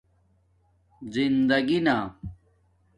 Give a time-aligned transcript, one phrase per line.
[1.13, 1.95] زندگݵ نہ